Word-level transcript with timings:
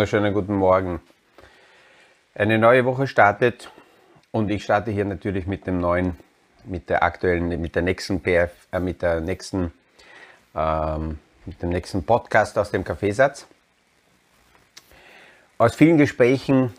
wunderschönen 0.00 0.32
guten 0.32 0.54
Morgen. 0.54 0.98
Eine 2.34 2.58
neue 2.58 2.86
Woche 2.86 3.06
startet 3.06 3.70
und 4.30 4.50
ich 4.50 4.64
starte 4.64 4.90
hier 4.90 5.04
natürlich 5.04 5.46
mit 5.46 5.66
dem 5.66 5.78
neuen, 5.78 6.16
mit 6.64 6.88
der 6.88 7.02
aktuellen, 7.02 7.48
mit 7.60 7.74
der 7.74 7.82
nächsten 7.82 8.22
PF, 8.22 8.50
äh, 8.72 8.80
mit 8.80 9.02
der 9.02 9.20
nächsten, 9.20 9.74
ähm, 10.54 11.18
mit 11.44 11.60
dem 11.60 11.68
nächsten 11.68 12.02
Podcast 12.02 12.56
aus 12.56 12.70
dem 12.70 12.82
Kaffeesatz. 12.82 13.46
Aus 15.58 15.74
vielen 15.74 15.98
Gesprächen 15.98 16.72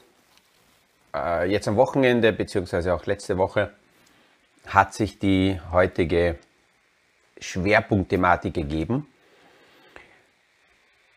äh, 1.14 1.48
jetzt 1.48 1.68
am 1.68 1.76
Wochenende 1.76 2.34
beziehungsweise 2.34 2.92
auch 2.92 3.06
letzte 3.06 3.38
Woche 3.38 3.70
hat 4.66 4.96
sich 4.96 5.20
die 5.20 5.60
heutige 5.72 6.40
Schwerpunktthematik 7.40 8.56
gegeben. 8.56 9.06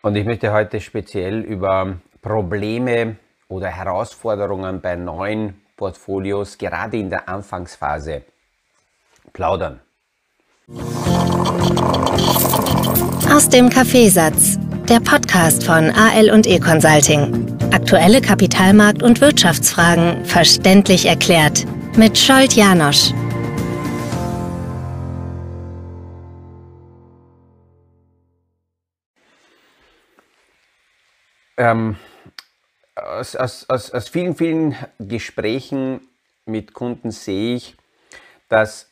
Und 0.05 0.17
ich 0.17 0.27
möchte 0.27 0.53
heute 0.53 0.83
speziell 0.83 1.41
über 1.41 1.97
Probleme 2.21 3.17
oder 3.49 3.69
Herausforderungen 3.69 4.83
bei 4.83 4.97
neuen 4.97 5.63
Portfolios 5.79 6.59
gerade 6.59 6.99
in 6.99 7.09
der 7.09 7.27
Anfangsphase 7.27 8.21
plaudern. 9.33 9.81
Aus 13.35 13.49
dem 13.49 13.71
Kaffeesatz, 13.71 14.59
der 14.91 15.01
Podcast 15.01 15.65
von 15.65 15.91
AL 15.91 16.31
und 16.31 16.47
E 16.47 16.61
Consulting. 16.61 17.57
Aktuelle 17.73 18.19
Kapitalmarkt- 18.19 19.03
und 19.03 19.23
Wirtschaftsfragen 19.23 20.23
verständlich 20.27 21.07
erklärt 21.07 21.65
mit 21.97 22.19
Scholt 22.19 22.53
Janosch. 22.53 23.15
Ähm, 31.57 31.97
aus, 32.95 33.37
aus, 33.37 33.69
aus, 33.69 33.91
aus 33.91 34.09
vielen, 34.09 34.35
vielen 34.35 34.77
Gesprächen 34.99 36.01
mit 36.47 36.75
Kunden 36.75 37.11
sehe 37.11 37.57
ich, 37.57 37.77
dass 38.49 38.91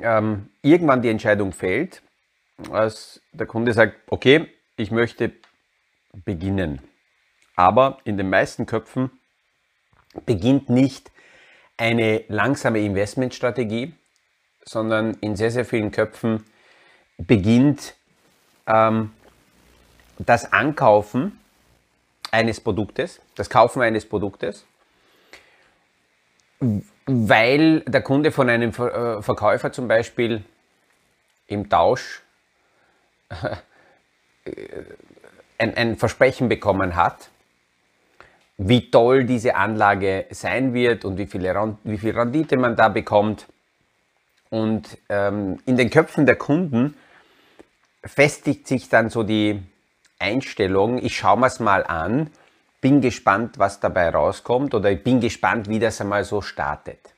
ähm, 0.00 0.50
irgendwann 0.62 1.02
die 1.02 1.10
Entscheidung 1.10 1.52
fällt, 1.52 2.02
als 2.70 3.20
der 3.32 3.46
Kunde 3.46 3.72
sagt, 3.72 3.96
okay, 4.08 4.48
ich 4.76 4.90
möchte 4.90 5.32
beginnen. 6.24 6.80
Aber 7.56 7.98
in 8.04 8.16
den 8.16 8.30
meisten 8.30 8.66
Köpfen 8.66 9.10
beginnt 10.26 10.68
nicht 10.68 11.10
eine 11.76 12.24
langsame 12.28 12.80
Investmentstrategie, 12.80 13.94
sondern 14.64 15.14
in 15.20 15.36
sehr, 15.36 15.50
sehr 15.50 15.64
vielen 15.64 15.90
Köpfen 15.90 16.44
beginnt 17.18 17.94
ähm, 18.66 19.12
das 20.18 20.52
Ankaufen 20.52 21.38
eines 22.34 22.60
Produktes, 22.60 23.20
das 23.36 23.48
Kaufen 23.48 23.80
eines 23.80 24.06
Produktes, 24.06 24.66
weil 27.06 27.80
der 27.80 28.02
Kunde 28.02 28.32
von 28.32 28.50
einem 28.50 28.70
äh, 28.70 29.22
Verkäufer 29.22 29.72
zum 29.72 29.86
Beispiel 29.86 30.44
im 31.46 31.68
Tausch 31.68 32.22
ein, 35.58 35.74
ein 35.76 35.96
Versprechen 35.96 36.48
bekommen 36.48 36.96
hat, 36.96 37.30
wie 38.56 38.90
toll 38.90 39.24
diese 39.24 39.54
Anlage 39.54 40.26
sein 40.30 40.74
wird 40.74 41.04
und 41.04 41.18
wie, 41.18 41.26
viele, 41.26 41.76
wie 41.84 41.98
viel 41.98 42.18
Rendite 42.18 42.56
man 42.56 42.76
da 42.76 42.88
bekommt. 42.88 43.46
Und 44.50 44.98
ähm, 45.08 45.58
in 45.66 45.76
den 45.76 45.90
Köpfen 45.90 46.26
der 46.26 46.36
Kunden 46.36 46.94
festigt 48.04 48.66
sich 48.66 48.88
dann 48.88 49.08
so 49.08 49.22
die 49.22 49.62
Einstellung, 50.24 50.98
ich 50.98 51.16
schaue 51.18 51.38
mir 51.38 51.46
es 51.46 51.60
mal 51.60 51.84
an, 51.84 52.30
bin 52.80 53.00
gespannt, 53.00 53.58
was 53.58 53.80
dabei 53.80 54.08
rauskommt 54.08 54.74
oder 54.74 54.90
ich 54.90 55.02
bin 55.02 55.20
gespannt, 55.20 55.68
wie 55.68 55.78
das 55.78 56.00
einmal 56.00 56.24
so 56.24 56.40
startet. 56.40 57.14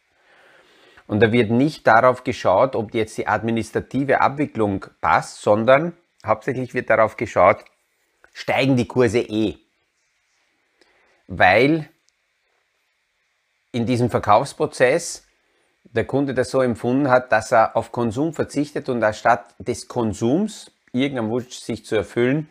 Und 1.06 1.20
da 1.20 1.30
wird 1.30 1.50
nicht 1.50 1.86
darauf 1.86 2.24
geschaut, 2.24 2.74
ob 2.74 2.94
jetzt 2.94 3.16
die 3.16 3.28
administrative 3.28 4.20
Abwicklung 4.20 4.86
passt, 5.00 5.40
sondern 5.40 5.92
hauptsächlich 6.24 6.74
wird 6.74 6.90
darauf 6.90 7.16
geschaut, 7.16 7.64
steigen 8.32 8.76
die 8.76 8.88
Kurse 8.88 9.20
eh. 9.20 9.56
Weil 11.28 11.88
in 13.70 13.86
diesem 13.86 14.10
Verkaufsprozess 14.10 15.24
der 15.84 16.06
Kunde 16.06 16.34
das 16.34 16.50
so 16.50 16.60
empfunden 16.60 17.08
hat, 17.08 17.30
dass 17.30 17.52
er 17.52 17.76
auf 17.76 17.92
Konsum 17.92 18.34
verzichtet 18.34 18.88
und 18.88 19.02
anstatt 19.02 19.54
des 19.58 19.86
Konsums, 19.86 20.72
irgendeinem 20.92 21.30
Wunsch 21.30 21.54
sich 21.54 21.84
zu 21.84 21.94
erfüllen, 21.94 22.48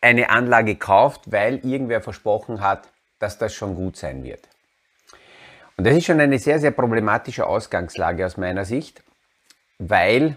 eine 0.00 0.30
Anlage 0.30 0.76
kauft, 0.76 1.30
weil 1.32 1.64
irgendwer 1.64 2.00
versprochen 2.00 2.60
hat, 2.60 2.88
dass 3.18 3.38
das 3.38 3.54
schon 3.54 3.74
gut 3.74 3.96
sein 3.96 4.24
wird. 4.24 4.48
Und 5.76 5.86
das 5.86 5.96
ist 5.96 6.06
schon 6.06 6.20
eine 6.20 6.38
sehr, 6.38 6.58
sehr 6.58 6.70
problematische 6.70 7.46
Ausgangslage 7.46 8.26
aus 8.26 8.36
meiner 8.36 8.64
Sicht, 8.64 9.02
weil 9.78 10.36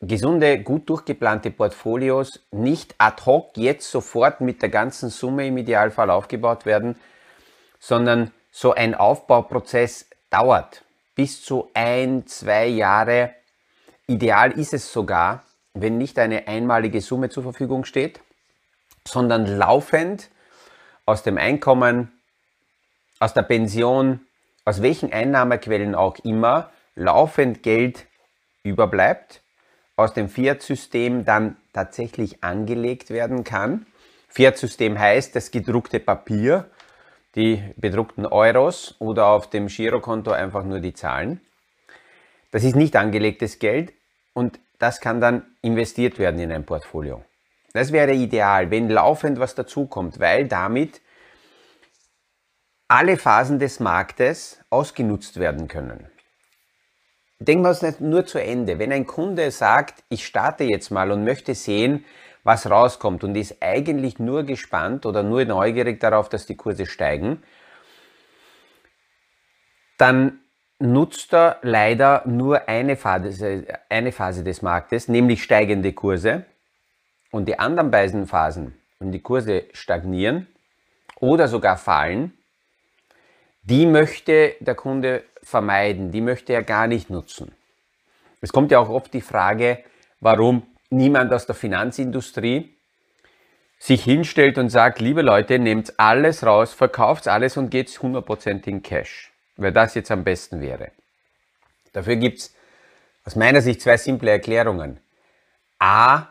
gesunde, 0.00 0.60
gut 0.62 0.88
durchgeplante 0.88 1.50
Portfolios 1.50 2.40
nicht 2.50 2.94
ad 2.98 3.22
hoc 3.24 3.56
jetzt 3.56 3.90
sofort 3.90 4.40
mit 4.40 4.62
der 4.62 4.68
ganzen 4.68 5.10
Summe 5.10 5.46
im 5.46 5.56
Idealfall 5.58 6.10
aufgebaut 6.10 6.66
werden, 6.66 6.96
sondern 7.78 8.32
so 8.50 8.74
ein 8.74 8.94
Aufbauprozess 8.94 10.06
dauert 10.30 10.84
bis 11.14 11.42
zu 11.44 11.70
ein, 11.74 12.26
zwei 12.26 12.66
Jahre. 12.66 13.34
Ideal 14.06 14.52
ist 14.52 14.74
es 14.74 14.92
sogar, 14.92 15.43
wenn 15.74 15.98
nicht 15.98 16.18
eine 16.18 16.46
einmalige 16.48 17.00
Summe 17.00 17.28
zur 17.28 17.42
Verfügung 17.42 17.84
steht, 17.84 18.20
sondern 19.06 19.46
laufend 19.46 20.30
aus 21.04 21.22
dem 21.22 21.36
Einkommen, 21.36 22.12
aus 23.18 23.34
der 23.34 23.42
Pension, 23.42 24.20
aus 24.64 24.80
welchen 24.80 25.12
Einnahmequellen 25.12 25.94
auch 25.94 26.18
immer, 26.20 26.70
laufend 26.94 27.62
Geld 27.62 28.06
überbleibt, 28.62 29.42
aus 29.96 30.14
dem 30.14 30.28
Fiat-System 30.28 31.24
dann 31.24 31.56
tatsächlich 31.72 32.42
angelegt 32.42 33.10
werden 33.10 33.44
kann. 33.44 33.86
Fiat-System 34.28 34.98
heißt 34.98 35.36
das 35.36 35.50
gedruckte 35.50 36.00
Papier, 36.00 36.70
die 37.34 37.62
bedruckten 37.76 38.26
Euros 38.26 38.94
oder 39.00 39.26
auf 39.26 39.50
dem 39.50 39.66
Girokonto 39.66 40.30
einfach 40.30 40.64
nur 40.64 40.80
die 40.80 40.94
Zahlen. 40.94 41.40
Das 42.52 42.62
ist 42.62 42.76
nicht 42.76 42.94
angelegtes 42.94 43.58
Geld 43.58 43.92
und 44.32 44.60
das 44.78 45.00
kann 45.00 45.20
dann 45.20 45.44
investiert 45.62 46.18
werden 46.18 46.40
in 46.40 46.52
ein 46.52 46.66
Portfolio. 46.66 47.24
Das 47.72 47.92
wäre 47.92 48.12
ideal, 48.12 48.70
wenn 48.70 48.88
laufend 48.88 49.38
was 49.40 49.54
dazukommt, 49.54 50.20
weil 50.20 50.46
damit 50.46 51.00
alle 52.88 53.16
Phasen 53.16 53.58
des 53.58 53.80
Marktes 53.80 54.60
ausgenutzt 54.70 55.40
werden 55.40 55.68
können. 55.68 56.06
Denken 57.40 57.64
wir 57.64 57.70
uns 57.70 57.82
nicht 57.82 58.00
nur 58.00 58.26
zu 58.26 58.40
Ende. 58.40 58.78
Wenn 58.78 58.92
ein 58.92 59.06
Kunde 59.06 59.50
sagt, 59.50 60.04
ich 60.08 60.24
starte 60.24 60.64
jetzt 60.64 60.90
mal 60.90 61.10
und 61.10 61.24
möchte 61.24 61.54
sehen, 61.54 62.04
was 62.44 62.70
rauskommt 62.70 63.24
und 63.24 63.34
ist 63.34 63.56
eigentlich 63.60 64.18
nur 64.18 64.44
gespannt 64.44 65.06
oder 65.06 65.22
nur 65.22 65.44
neugierig 65.44 65.98
darauf, 65.98 66.28
dass 66.28 66.46
die 66.46 66.56
Kurse 66.56 66.86
steigen, 66.86 67.42
dann 69.98 70.43
nutzt 70.84 71.32
er 71.32 71.58
leider 71.62 72.22
nur 72.26 72.68
eine 72.68 72.96
Phase, 72.96 73.66
eine 73.88 74.12
Phase 74.12 74.44
des 74.44 74.62
Marktes, 74.62 75.08
nämlich 75.08 75.42
steigende 75.42 75.92
Kurse. 75.92 76.44
Und 77.30 77.46
die 77.46 77.58
anderen 77.58 77.90
beiden 77.90 78.26
Phasen, 78.26 78.74
wenn 79.00 79.10
die 79.10 79.20
Kurse 79.20 79.64
stagnieren 79.72 80.46
oder 81.18 81.48
sogar 81.48 81.76
fallen, 81.76 82.32
die 83.62 83.86
möchte 83.86 84.54
der 84.60 84.74
Kunde 84.74 85.24
vermeiden, 85.42 86.12
die 86.12 86.20
möchte 86.20 86.52
er 86.52 86.62
gar 86.62 86.86
nicht 86.86 87.10
nutzen. 87.10 87.52
Es 88.40 88.52
kommt 88.52 88.70
ja 88.70 88.78
auch 88.78 88.90
oft 88.90 89.12
die 89.14 89.22
Frage, 89.22 89.82
warum 90.20 90.62
niemand 90.90 91.32
aus 91.32 91.46
der 91.46 91.54
Finanzindustrie 91.54 92.76
sich 93.78 94.04
hinstellt 94.04 94.58
und 94.58 94.68
sagt, 94.68 95.00
liebe 95.00 95.22
Leute, 95.22 95.58
nehmt 95.58 95.98
alles 95.98 96.44
raus, 96.44 96.72
verkauft 96.74 97.26
alles 97.26 97.56
und 97.56 97.70
geht 97.70 97.88
100% 97.88 98.66
in 98.66 98.82
Cash 98.82 99.33
weil 99.56 99.72
das 99.72 99.94
jetzt 99.94 100.10
am 100.10 100.24
besten 100.24 100.60
wäre. 100.60 100.90
Dafür 101.92 102.16
gibt 102.16 102.38
es 102.38 102.54
aus 103.24 103.36
meiner 103.36 103.62
Sicht 103.62 103.80
zwei 103.80 103.96
simple 103.96 104.30
Erklärungen. 104.30 105.00
A, 105.78 106.28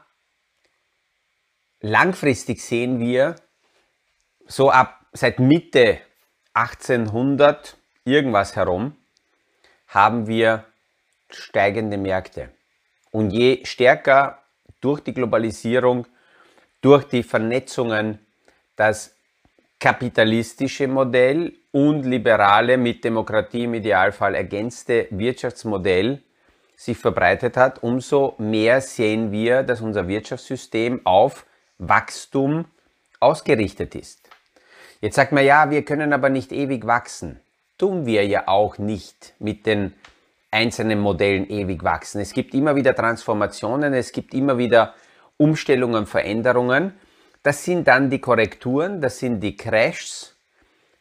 langfristig 1.80 2.62
sehen 2.62 3.00
wir, 3.00 3.36
so 4.46 4.70
ab 4.70 5.06
seit 5.14 5.40
Mitte 5.40 6.02
1800 6.54 7.78
irgendwas 8.04 8.56
herum, 8.56 8.98
haben 9.88 10.28
wir 10.28 10.66
steigende 11.30 11.98
Märkte. 11.98 12.50
Und 13.12 13.32
je 13.32 13.64
stärker 13.66 14.44
durch 14.82 15.02
die 15.02 15.14
Globalisierung, 15.14 16.08
durch 16.82 17.06
die 17.06 17.24
Vernetzungen 17.24 18.20
das 18.76 19.16
kapitalistische 19.80 20.88
Modell 20.88 21.54
und 21.74 22.04
liberale, 22.04 22.78
mit 22.78 23.04
Demokratie 23.04 23.64
im 23.64 23.74
Idealfall 23.74 24.36
ergänzte 24.36 25.08
Wirtschaftsmodell 25.10 26.22
sich 26.78 26.98
verbreitet 26.98 27.58
hat, 27.58 27.82
umso 27.82 28.36
mehr 28.38 28.80
sehen 28.80 29.32
wir, 29.32 29.64
dass 29.64 29.82
unser 29.82 30.08
Wirtschaftssystem 30.08 31.02
auf 31.04 31.46
Wachstum, 31.80 32.66
ausgerichtet 33.20 33.96
ist. 33.96 34.30
Jetzt 35.02 35.16
sagt 35.16 35.32
man 35.32 35.46
ja, 35.46 35.70
wir 35.70 35.84
können 35.84 36.14
aber 36.14 36.30
nicht 36.30 36.52
ewig 36.52 36.86
wachsen. 36.86 37.40
Tun 37.78 38.06
wir 38.06 38.26
ja 38.26 38.48
auch 38.48 38.78
nicht 38.78 39.34
mit 39.40 39.66
den 39.66 39.94
einzelnen 40.52 41.00
Modellen 41.00 41.50
ewig 41.50 41.84
wachsen. 41.84 42.22
Es 42.22 42.34
gibt 42.34 42.54
immer 42.54 42.76
wieder 42.76 42.94
Transformationen, 42.94 43.94
es 43.94 44.12
gibt 44.12 44.34
immer 44.34 44.58
wieder 44.58 44.94
Umstellungen, 45.38 46.06
Veränderungen. 46.06 46.94
Das 47.42 47.64
sind 47.64 47.88
dann 47.88 48.10
die 48.10 48.20
Korrekturen, 48.20 49.02
das 49.02 49.20
sind 49.20 49.40
die 49.40 49.58
Crashs, 49.58 50.33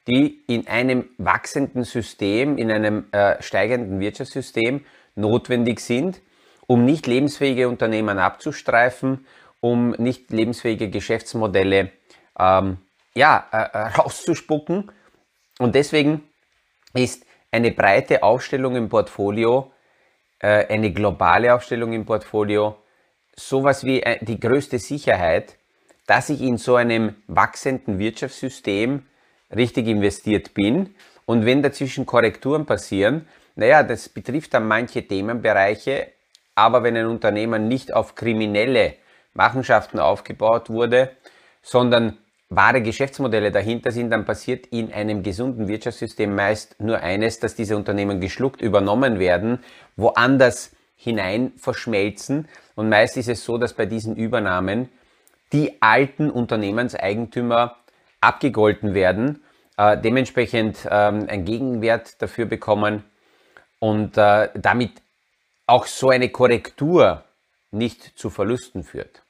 die 0.09 0.43
in 0.47 0.67
einem 0.67 1.09
wachsenden 1.19 1.85
System, 1.85 2.59
in 2.59 2.71
einem 2.71 3.07
äh, 3.13 3.41
steigenden 3.43 4.01
Wirtschaftssystem 4.01 4.85
notwendig 5.15 5.81
sind, 5.81 6.21
um 6.67 6.85
nicht 6.85 7.07
lebensfähige 7.07 7.69
Unternehmen 7.69 8.19
abzustreifen, 8.19 9.27
um 9.61 9.91
nicht 9.91 10.31
lebensfähige 10.31 10.91
Geschäftsmodelle 10.91 11.91
ähm, 12.39 12.79
ja, 13.15 13.47
äh, 13.53 13.57
äh 13.57 13.79
rauszuspucken. 13.89 14.91
Und 15.59 15.75
deswegen 15.75 16.23
ist 16.95 17.25
eine 17.51 17.71
breite 17.71 18.23
Aufstellung 18.23 18.75
im 18.75 18.89
Portfolio, 18.89 19.71
äh, 20.41 20.67
eine 20.67 20.93
globale 20.93 21.55
Aufstellung 21.55 21.93
im 21.93 22.07
Portfolio, 22.07 22.77
sowas 23.37 23.85
wie 23.85 24.03
äh, 24.03 24.19
die 24.25 24.41
größte 24.41 24.79
Sicherheit, 24.79 25.57
dass 26.07 26.31
ich 26.31 26.41
in 26.41 26.57
so 26.57 26.75
einem 26.75 27.15
wachsenden 27.29 27.99
Wirtschaftssystem 27.99 29.07
richtig 29.55 29.87
investiert 29.87 30.55
bin. 30.55 30.95
Und 31.27 31.47
wenn 31.47 31.63
dazwischen 31.63 32.07
Korrekturen 32.07 32.67
passieren, 32.67 33.27
naja, 33.55 33.83
das 33.83 34.09
betrifft 34.09 34.55
dann 34.55 34.67
manche 34.67 35.07
Themenbereiche, 35.07 36.09
aber 36.55 36.83
wenn 36.83 36.97
ein 36.97 37.07
Unternehmen 37.07 37.69
nicht 37.69 37.93
auf 37.93 38.15
kriminelle 38.15 38.95
Machenschaften 39.35 39.99
aufgebaut 39.99 40.69
wurde, 40.69 41.11
sondern 41.63 42.19
wahre 42.49 42.83
Geschäftsmodelle 42.83 43.51
dahinter 43.51 43.93
sind, 43.93 44.11
dann 44.11 44.25
passiert 44.25 44.67
in 44.67 44.93
einem 44.93 45.23
gesunden 45.23 45.69
Wirtschaftssystem 45.69 46.35
meist 46.35 46.79
nur 46.81 47.01
eines, 47.01 47.39
dass 47.41 47.55
diese 47.55 47.77
Unternehmen 47.77 48.21
geschluckt 48.21 48.61
übernommen 48.61 49.19
werden, 49.19 49.61
woanders 49.97 50.73
hinein 50.97 51.53
verschmelzen. 51.57 52.49
Und 52.75 52.89
meist 52.89 53.17
ist 53.17 53.29
es 53.29 53.45
so, 53.45 53.57
dass 53.57 53.73
bei 53.73 53.87
diesen 53.87 54.17
Übernahmen 54.17 54.91
die 55.53 55.81
alten 55.81 56.31
Unternehmenseigentümer 56.31 57.77
abgegolten 58.23 58.95
werden, 58.95 59.43
äh, 59.77 59.99
dementsprechend 59.99 60.87
ähm, 60.91 61.27
einen 61.29 61.45
Gegenwert 61.45 62.21
dafür 62.23 62.47
bekommen 62.47 63.05
und 63.79 64.17
äh, 64.17 64.49
damit 64.55 64.93
auch 65.67 65.87
so 65.87 66.11
eine 66.11 66.29
Korrektur 66.29 67.25
nicht 67.71 68.19
zu 68.19 68.31
Verlusten 68.31 68.85
führt. 68.85 69.23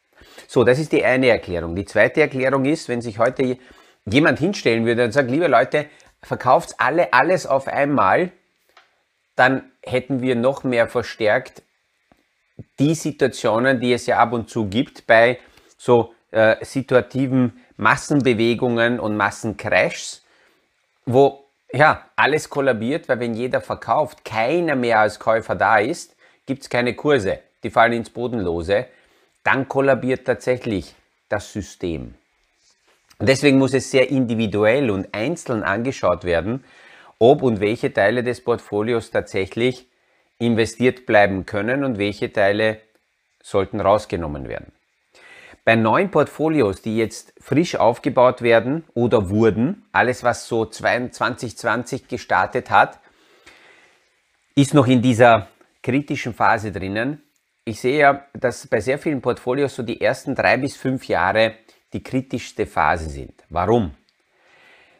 So, 0.48 0.64
das 0.64 0.78
ist 0.78 0.92
die 0.92 1.04
eine 1.04 1.28
Erklärung. 1.28 1.74
Die 1.74 1.84
zweite 1.84 2.20
Erklärung 2.20 2.64
ist, 2.64 2.88
wenn 2.88 3.00
sich 3.00 3.18
heute 3.18 3.58
jemand 4.04 4.38
hinstellen 4.38 4.84
würde 4.84 5.04
und 5.04 5.12
sagt, 5.12 5.30
liebe 5.30 5.46
Leute, 5.46 5.86
verkauft 6.22 6.74
alle 6.78 7.12
alles 7.12 7.46
auf 7.46 7.68
einmal, 7.68 8.32
dann 9.36 9.70
hätten 9.82 10.20
wir 10.22 10.36
noch 10.36 10.64
mehr 10.64 10.88
verstärkt 10.88 11.62
die 12.78 12.94
Situationen, 12.94 13.80
die 13.80 13.92
es 13.92 14.06
ja 14.06 14.18
ab 14.18 14.32
und 14.32 14.50
zu 14.50 14.66
gibt 14.66 15.06
bei 15.06 15.38
so 15.76 16.14
äh, 16.30 16.64
situativen 16.64 17.61
Massenbewegungen 17.76 19.00
und 19.00 19.16
Massencrashs, 19.16 20.24
wo 21.06 21.44
ja 21.72 22.04
alles 22.16 22.48
kollabiert, 22.48 23.08
weil 23.08 23.20
wenn 23.20 23.34
jeder 23.34 23.60
verkauft, 23.60 24.24
keiner 24.24 24.76
mehr 24.76 25.00
als 25.00 25.18
Käufer 25.18 25.54
da 25.54 25.78
ist, 25.78 26.16
gibt 26.46 26.62
es 26.62 26.70
keine 26.70 26.94
Kurse, 26.94 27.40
die 27.62 27.70
fallen 27.70 27.92
ins 27.92 28.10
Bodenlose 28.10 28.86
dann 29.42 29.68
kollabiert 29.68 30.26
tatsächlich 30.26 30.94
das 31.28 31.52
System. 31.52 32.14
Und 33.18 33.28
deswegen 33.28 33.58
muss 33.58 33.74
es 33.74 33.90
sehr 33.90 34.10
individuell 34.10 34.90
und 34.90 35.14
einzeln 35.14 35.62
angeschaut 35.62 36.24
werden, 36.24 36.64
ob 37.18 37.42
und 37.42 37.60
welche 37.60 37.92
Teile 37.92 38.22
des 38.22 38.42
Portfolios 38.42 39.10
tatsächlich 39.10 39.86
investiert 40.38 41.06
bleiben 41.06 41.46
können 41.46 41.84
und 41.84 41.98
welche 41.98 42.32
Teile 42.32 42.80
sollten 43.42 43.80
rausgenommen 43.80 44.48
werden. 44.48 44.72
Bei 45.64 45.76
neuen 45.76 46.10
Portfolios, 46.10 46.82
die 46.82 46.96
jetzt 46.96 47.34
frisch 47.40 47.76
aufgebaut 47.76 48.42
werden 48.42 48.84
oder 48.94 49.30
wurden, 49.30 49.86
alles 49.92 50.24
was 50.24 50.48
so 50.48 50.66
2020 50.66 52.08
gestartet 52.08 52.70
hat, 52.70 53.00
ist 54.54 54.74
noch 54.74 54.86
in 54.86 55.02
dieser 55.02 55.48
kritischen 55.82 56.34
Phase 56.34 56.72
drinnen 56.72 57.22
ich 57.64 57.80
sehe 57.80 57.98
ja, 57.98 58.26
dass 58.34 58.66
bei 58.66 58.80
sehr 58.80 58.98
vielen 58.98 59.20
Portfolios 59.20 59.76
so 59.76 59.82
die 59.82 60.00
ersten 60.00 60.34
drei 60.34 60.56
bis 60.56 60.76
fünf 60.76 61.06
Jahre 61.06 61.54
die 61.92 62.02
kritischste 62.02 62.66
Phase 62.66 63.08
sind. 63.08 63.44
Warum? 63.50 63.94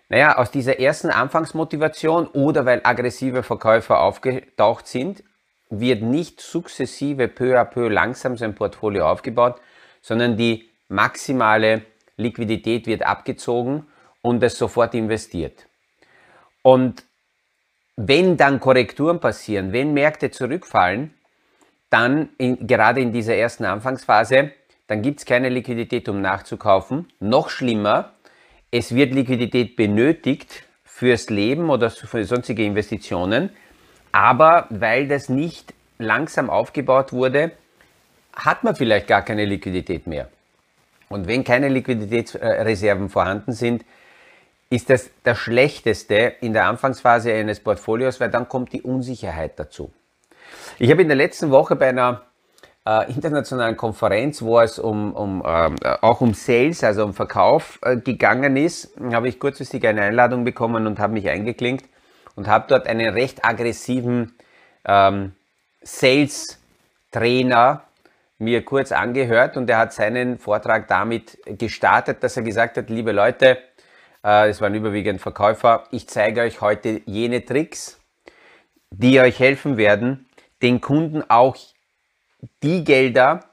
Naja, 0.09 0.37
aus 0.37 0.51
dieser 0.51 0.79
ersten 0.79 1.11
Anfangsmotivation 1.11 2.27
oder 2.29 2.67
weil 2.67 2.83
aggressive 2.85 3.43
Verkäufer 3.43 4.01
aufgetaucht 4.01 4.87
sind, 4.87 5.25
wird 5.71 6.03
nicht 6.03 6.41
sukzessive 6.41 7.29
peu 7.29 7.59
à 7.59 7.65
peu 7.65 7.89
langsam 7.89 8.37
sein 8.37 8.55
Portfolio 8.55 9.09
aufgebaut, 9.09 9.61
sondern 10.03 10.37
die 10.37 10.69
maximale 10.89 11.83
Liquidität 12.17 12.87
wird 12.87 13.03
abgezogen 13.03 13.87
und 14.21 14.43
es 14.43 14.59
sofort 14.59 14.95
investiert. 14.95 15.67
Und 16.63 17.05
wenn 17.97 18.37
dann 18.37 18.61
Korrekturen 18.61 19.21
passieren, 19.21 19.73
wenn 19.73 19.95
Märkte 19.95 20.31
zurückfallen, 20.31 21.15
dann 21.91 22.31
in, 22.39 22.67
gerade 22.67 23.01
in 23.01 23.13
dieser 23.13 23.37
ersten 23.37 23.65
Anfangsphase, 23.65 24.53
dann 24.87 25.03
gibt 25.03 25.21
es 25.21 25.27
keine 25.27 25.49
Liquidität, 25.49 26.09
um 26.09 26.21
nachzukaufen. 26.21 27.09
Noch 27.21 27.51
schlimmer, 27.51 28.13
es 28.71 28.95
wird 28.95 29.13
Liquidität 29.13 29.77
benötigt 29.77 30.65
fürs 30.85 31.31
Leben 31.31 31.71
oder 31.71 31.91
für 31.91 32.25
sonstige 32.25 32.65
Investitionen, 32.65 33.51
aber 34.13 34.67
weil 34.71 35.09
das 35.09 35.29
nicht 35.29 35.75
langsam 35.99 36.51
aufgebaut 36.51 37.13
wurde, 37.13 37.53
hat 38.35 38.65
man 38.65 38.75
vielleicht 38.75 39.07
gar 39.07 39.23
keine 39.23 39.45
Liquidität 39.45 40.07
mehr. 40.07 40.29
Und 41.09 41.29
wenn 41.29 41.45
keine 41.45 41.69
Liquiditätsreserven 41.69 43.11
vorhanden 43.11 43.53
sind, 43.53 43.85
ist 44.71 44.89
das 44.89 45.11
das 45.23 45.39
Schlechteste 45.39 46.35
in 46.41 46.55
der 46.55 46.67
Anfangsphase 46.67 47.33
eines 47.33 47.61
Portfolios, 47.61 48.21
weil 48.21 48.31
dann 48.31 48.49
kommt 48.49 48.73
die 48.73 48.81
Unsicherheit 48.81 49.59
dazu. 49.59 49.93
Ich 50.79 50.91
habe 50.91 51.03
in 51.03 51.09
der 51.09 51.17
letzten 51.17 51.51
Woche 51.51 51.77
bei 51.77 51.91
einer 51.91 52.23
äh, 52.87 53.13
internationalen 53.13 53.77
Konferenz, 53.77 54.41
wo 54.41 54.59
es 54.61 54.79
um, 54.79 55.15
um 55.15 55.43
äh, 55.45 55.71
auch 56.01 56.23
um 56.23 56.33
Sales, 56.33 56.83
also 56.83 57.05
um 57.05 57.13
Verkauf 57.13 57.79
äh, 57.83 57.97
gegangen 57.97 58.57
ist, 58.57 58.95
habe 59.13 59.29
ich 59.29 59.39
kurzfristig 59.39 59.87
eine 59.87 60.01
Einladung 60.03 60.45
bekommen 60.45 60.87
und 60.87 60.99
habe 60.99 61.13
mich 61.13 61.29
eingeklinkt 61.29 61.85
und 62.35 62.49
habe 62.49 62.65
dort 62.69 62.87
einen 62.87 63.13
recht 63.13 63.45
aggressiven 63.45 64.33
ähm, 64.87 65.33
Sales-Trainer 65.83 67.83
mir 68.43 68.65
kurz 68.65 68.93
angehört 68.93 69.57
und 69.57 69.71
er 69.71 69.79
hat 69.79 69.93
seinen 69.93 70.39
Vortrag 70.39 70.89
damit 70.89 71.39
gestartet, 71.47 72.23
dass 72.23 72.37
er 72.37 72.43
gesagt 72.43 72.77
hat, 72.77 72.91
liebe 72.91 73.13
Leute, 73.13 73.59
äh, 74.25 74.49
es 74.49 74.61
waren 74.61 74.75
überwiegend 74.75 75.21
Verkäufer, 75.21 75.85
ich 75.91 76.09
zeige 76.09 76.43
euch 76.43 76.61
heute 76.61 77.03
jene 77.07 77.45
Tricks, 77.45 78.01
die 78.91 79.21
euch 79.21 79.39
helfen 79.39 79.77
werden, 79.77 80.27
den 80.61 80.81
Kunden 80.81 81.23
auch 81.29 81.57
die 82.63 82.85
Gelder 82.85 83.45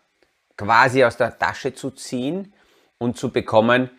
quasi 0.57 1.03
aus 1.03 1.17
der 1.17 1.37
Tasche 1.37 1.73
zu 1.73 1.91
ziehen 1.91 2.53
und 2.97 3.17
zu 3.17 3.31
bekommen, 3.31 3.91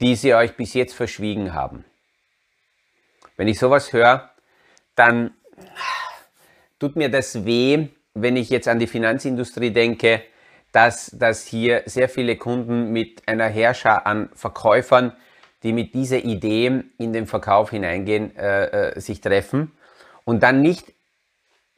die 0.00 0.14
sie 0.14 0.34
euch 0.34 0.56
bis 0.56 0.74
jetzt 0.74 0.94
verschwiegen 0.94 1.54
haben. 1.54 1.84
Wenn 3.36 3.48
ich 3.48 3.58
sowas 3.58 3.92
höre, 3.92 4.30
dann 4.94 5.34
tut 6.78 6.96
mir 6.96 7.10
das 7.10 7.44
weh, 7.44 7.88
wenn 8.14 8.36
ich 8.36 8.48
jetzt 8.48 8.68
an 8.68 8.78
die 8.78 8.86
Finanzindustrie 8.86 9.70
denke, 9.70 10.22
dass, 10.76 11.10
dass 11.14 11.46
hier 11.46 11.84
sehr 11.86 12.06
viele 12.06 12.36
Kunden 12.36 12.92
mit 12.92 13.26
einer 13.26 13.46
Herrscher 13.46 14.06
an 14.06 14.28
Verkäufern, 14.34 15.14
die 15.62 15.72
mit 15.72 15.94
dieser 15.94 16.18
Idee 16.18 16.84
in 16.98 17.14
den 17.14 17.26
Verkauf 17.26 17.70
hineingehen, 17.70 18.36
äh, 18.36 18.90
äh, 18.90 19.00
sich 19.00 19.22
treffen 19.22 19.72
und 20.26 20.42
dann 20.42 20.60
nicht 20.60 20.92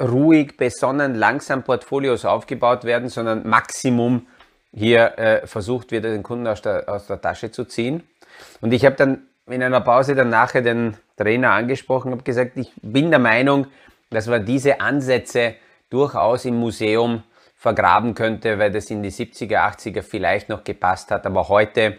ruhig, 0.02 0.56
besonnen, 0.56 1.14
langsam 1.14 1.62
Portfolios 1.62 2.24
aufgebaut 2.24 2.82
werden, 2.82 3.08
sondern 3.08 3.48
Maximum 3.48 4.26
hier 4.72 5.16
äh, 5.16 5.46
versucht 5.46 5.92
wird, 5.92 6.02
den 6.02 6.24
Kunden 6.24 6.48
aus 6.48 6.60
der, 6.62 6.88
aus 6.88 7.06
der 7.06 7.20
Tasche 7.20 7.52
zu 7.52 7.66
ziehen. 7.66 8.02
Und 8.60 8.72
ich 8.72 8.84
habe 8.84 8.96
dann 8.96 9.28
in 9.46 9.62
einer 9.62 9.80
Pause 9.80 10.16
dann 10.16 10.30
nachher 10.30 10.62
den 10.62 10.96
Trainer 11.16 11.52
angesprochen, 11.52 12.10
habe 12.10 12.24
gesagt, 12.24 12.56
ich 12.56 12.72
bin 12.82 13.10
der 13.10 13.20
Meinung, 13.20 13.68
dass 14.10 14.26
man 14.26 14.44
diese 14.44 14.80
Ansätze 14.80 15.54
durchaus 15.88 16.44
im 16.46 16.56
Museum 16.56 17.22
vergraben 17.58 18.14
könnte, 18.14 18.58
weil 18.58 18.70
das 18.70 18.88
in 18.88 19.02
die 19.02 19.10
70er, 19.10 19.56
80er 19.56 20.02
vielleicht 20.02 20.48
noch 20.48 20.62
gepasst 20.62 21.10
hat. 21.10 21.26
Aber 21.26 21.48
heute 21.48 21.98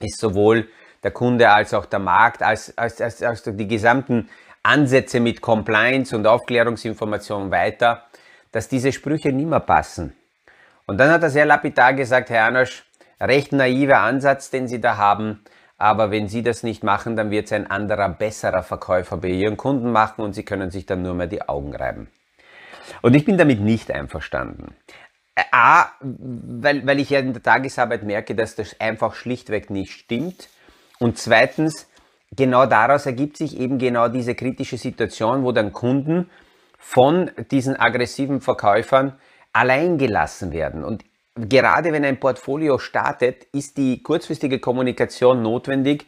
ist 0.00 0.18
sowohl 0.18 0.68
der 1.04 1.12
Kunde 1.12 1.48
als 1.48 1.72
auch 1.72 1.86
der 1.86 2.00
Markt, 2.00 2.42
als, 2.42 2.76
als, 2.76 3.00
als, 3.00 3.22
als 3.22 3.44
die 3.44 3.68
gesamten 3.68 4.28
Ansätze 4.64 5.20
mit 5.20 5.40
Compliance 5.40 6.14
und 6.14 6.26
Aufklärungsinformation 6.26 7.50
weiter, 7.52 8.04
dass 8.50 8.68
diese 8.68 8.92
Sprüche 8.92 9.32
nicht 9.32 9.48
mehr 9.48 9.60
passen. 9.60 10.16
Und 10.86 10.98
dann 10.98 11.10
hat 11.10 11.22
er 11.22 11.30
sehr 11.30 11.46
lapidar 11.46 11.94
gesagt, 11.94 12.30
Herr 12.30 12.46
Anosch, 12.46 12.84
recht 13.20 13.52
naiver 13.52 14.00
Ansatz, 14.00 14.50
den 14.50 14.66
Sie 14.66 14.80
da 14.80 14.96
haben. 14.96 15.44
Aber 15.78 16.10
wenn 16.10 16.28
Sie 16.28 16.42
das 16.42 16.64
nicht 16.64 16.82
machen, 16.82 17.16
dann 17.16 17.30
wird 17.30 17.46
es 17.46 17.52
ein 17.52 17.68
anderer, 17.68 18.08
besserer 18.08 18.62
Verkäufer 18.64 19.16
bei 19.16 19.28
Ihren 19.28 19.56
Kunden 19.56 19.92
machen 19.92 20.22
und 20.22 20.32
Sie 20.32 20.44
können 20.44 20.70
sich 20.70 20.86
dann 20.86 21.02
nur 21.02 21.14
mehr 21.14 21.28
die 21.28 21.48
Augen 21.48 21.74
reiben. 21.74 22.08
Und 23.02 23.14
ich 23.14 23.24
bin 23.24 23.38
damit 23.38 23.60
nicht 23.60 23.90
einverstanden. 23.90 24.74
A, 25.50 25.86
weil, 26.00 26.86
weil 26.86 27.00
ich 27.00 27.10
ja 27.10 27.20
in 27.20 27.32
der 27.32 27.42
Tagesarbeit 27.42 28.02
merke, 28.02 28.34
dass 28.34 28.54
das 28.54 28.78
einfach 28.80 29.14
schlichtweg 29.14 29.70
nicht 29.70 29.92
stimmt. 29.92 30.48
Und 30.98 31.16
zweitens, 31.18 31.88
genau 32.36 32.66
daraus 32.66 33.06
ergibt 33.06 33.36
sich 33.38 33.58
eben 33.58 33.78
genau 33.78 34.08
diese 34.08 34.34
kritische 34.34 34.76
Situation, 34.76 35.42
wo 35.42 35.52
dann 35.52 35.72
Kunden 35.72 36.30
von 36.78 37.30
diesen 37.50 37.78
aggressiven 37.78 38.40
Verkäufern 38.40 39.18
allein 39.52 39.98
gelassen 39.98 40.52
werden. 40.52 40.84
Und 40.84 41.04
gerade 41.34 41.92
wenn 41.92 42.04
ein 42.04 42.20
Portfolio 42.20 42.78
startet, 42.78 43.44
ist 43.52 43.76
die 43.78 44.02
kurzfristige 44.02 44.58
Kommunikation 44.58 45.42
notwendig, 45.42 46.06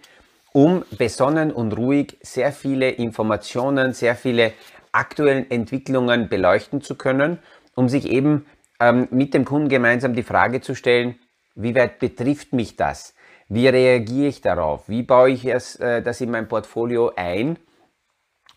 um 0.53 0.85
besonnen 0.99 1.51
und 1.51 1.77
ruhig 1.77 2.17
sehr 2.23 2.53
viele 2.53 2.91
Informationen, 2.91 3.93
sehr 3.93 4.15
viele 4.15 4.53
aktuellen 4.95 5.51
Entwicklungen 5.51 6.29
beleuchten 6.29 6.81
zu 6.81 6.97
können, 6.97 7.39
um 7.75 7.89
sich 7.89 8.09
eben 8.09 8.47
ähm, 8.81 9.09
mit 9.11 9.35
dem 9.35 9.45
Kunden 9.45 9.69
gemeinsam 9.69 10.15
die 10.15 10.23
Frage 10.23 10.61
zu 10.61 10.75
stellen, 10.75 11.19
wie 11.55 11.75
weit 11.75 11.99
betrifft 11.99 12.53
mich 12.53 12.77
das? 12.77 13.15
Wie 13.49 13.69
reagiere 13.69 14.29
ich 14.29 14.41
darauf? 14.41 14.89
Wie 14.89 15.03
baue 15.03 15.31
ich 15.31 15.45
es, 15.45 15.77
äh, 15.77 16.03
das 16.03 16.21
in 16.21 16.31
mein 16.31 16.49
Portfolio 16.49 17.13
ein, 17.17 17.59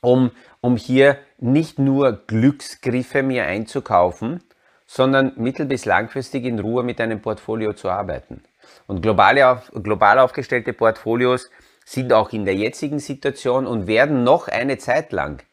um, 0.02 0.32
um 0.62 0.78
hier 0.78 1.18
nicht 1.40 1.80
nur 1.80 2.24
Glücksgriffe 2.28 3.24
mir 3.24 3.46
einzukaufen, 3.46 4.44
sondern 4.86 5.34
mittel- 5.36 5.66
bis 5.66 5.86
langfristig 5.86 6.46
in 6.46 6.60
Ruhe 6.60 6.84
mit 6.84 7.02
einem 7.02 7.22
Portfolio 7.22 7.74
zu 7.74 7.90
arbeiten. 7.90 8.44
Und 8.88 9.02
globale, 9.02 9.62
global 9.84 10.20
aufgestellte 10.20 10.74
Portfolios 10.74 11.50
sind 11.86 12.14
auch 12.14 12.32
in 12.32 12.46
der 12.46 12.56
jetzigen 12.56 13.00
Situation 13.00 13.68
und 13.68 13.88
werden 13.88 14.24
noch 14.24 14.48
eine 14.48 14.78
Zeit 14.78 15.12
lang, 15.12 15.44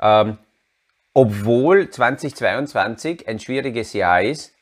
ähm, 0.00 0.38
obwohl 1.14 1.88
2022 1.88 3.26
ein 3.26 3.38
schwieriges 3.38 3.92
Jahr 3.92 4.22
ist, 4.22 4.52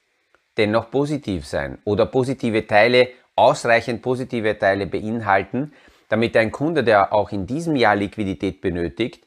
dennoch 0.57 0.91
positiv 0.91 1.47
sein 1.47 1.79
oder 1.85 2.07
positive 2.07 2.67
Teile, 2.67 3.09
ausreichend 3.35 4.03
positive 4.03 4.57
Teile 4.59 4.87
beinhalten, 4.87 5.73
damit 6.09 6.37
ein 6.37 6.53
Kunde, 6.53 6.85
der 6.85 7.13
auch 7.13 7.33
in 7.33 7.47
diesem 7.47 7.75
Jahr 7.75 7.97
Liquidität 7.97 8.61
benötigt, 8.61 9.27